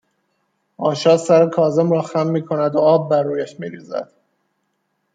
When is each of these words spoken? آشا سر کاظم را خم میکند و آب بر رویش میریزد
آشا 0.77 1.17
سر 1.17 1.45
کاظم 1.49 1.91
را 1.91 2.01
خم 2.01 2.27
میکند 2.27 2.75
و 2.75 2.79
آب 2.79 3.09
بر 3.09 3.23
رویش 3.23 3.59
میریزد 3.59 4.11